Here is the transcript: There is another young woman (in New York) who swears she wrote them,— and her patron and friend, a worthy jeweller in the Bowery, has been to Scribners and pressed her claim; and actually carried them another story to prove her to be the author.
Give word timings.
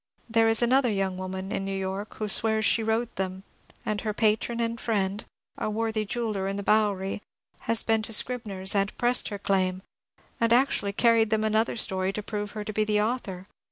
There 0.27 0.47
is 0.47 0.63
another 0.63 0.89
young 0.91 1.15
woman 1.19 1.51
(in 1.51 1.63
New 1.63 1.77
York) 1.77 2.15
who 2.15 2.27
swears 2.27 2.65
she 2.65 2.81
wrote 2.81 3.17
them,— 3.17 3.43
and 3.85 4.01
her 4.01 4.15
patron 4.15 4.59
and 4.59 4.81
friend, 4.81 5.23
a 5.59 5.69
worthy 5.69 6.05
jeweller 6.05 6.47
in 6.47 6.57
the 6.57 6.63
Bowery, 6.63 7.21
has 7.69 7.83
been 7.83 8.01
to 8.01 8.11
Scribners 8.13 8.73
and 8.73 8.97
pressed 8.97 9.27
her 9.29 9.37
claim; 9.37 9.83
and 10.39 10.51
actually 10.51 10.91
carried 10.93 11.29
them 11.29 11.43
another 11.43 11.75
story 11.75 12.11
to 12.13 12.23
prove 12.23 12.53
her 12.53 12.63
to 12.63 12.73
be 12.73 12.83
the 12.83 12.99
author. 12.99 13.45